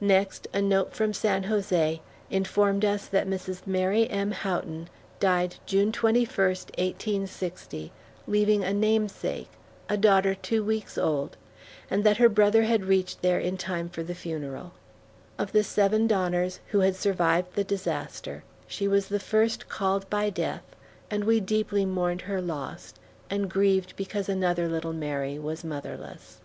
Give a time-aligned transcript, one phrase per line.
[0.00, 3.66] Next, a note from San Jose informed us that Mrs.
[3.66, 4.30] Mary M.
[4.30, 4.88] Houghton
[5.20, 7.92] died June 21, 1860,
[8.26, 9.50] leaving a namesake,
[9.90, 11.36] a daughter two weeks old,
[11.90, 14.72] and that her brother had reached there in time for the funeral.
[15.38, 20.30] Of the seven Donners who had survived the disaster, she was the first called by
[20.30, 20.74] death,
[21.10, 22.94] and we deeply mourned her loss,
[23.28, 26.40] and grieved because another little Mary was motherless.